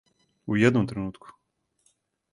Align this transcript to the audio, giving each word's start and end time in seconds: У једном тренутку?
У 0.53 0.57
једном 0.61 0.87
тренутку? 0.93 1.27